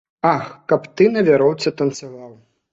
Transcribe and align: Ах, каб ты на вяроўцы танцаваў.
Ах, 0.29 0.47
каб 0.73 0.87
ты 0.95 1.09
на 1.17 1.25
вяроўцы 1.29 1.77
танцаваў. 1.85 2.37